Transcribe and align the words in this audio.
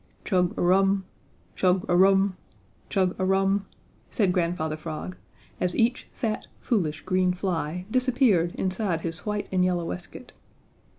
"Chug 0.25 0.57
a 0.57 0.63
rum! 0.63 1.05
Chug 1.55 1.85
a 1.87 1.95
rum! 1.95 2.35
Chug 2.89 3.15
a 3.19 3.23
rum!" 3.23 3.67
said 4.09 4.33
Grandfather 4.33 4.75
Frog, 4.75 5.15
as 5.59 5.75
each 5.77 6.07
fat, 6.11 6.47
foolish, 6.59 7.01
green 7.01 7.33
fly 7.33 7.85
disappeared 7.91 8.55
inside 8.55 9.01
his 9.01 9.27
white 9.27 9.47
and 9.51 9.63
yellow 9.63 9.85
waistcoat. 9.85 10.31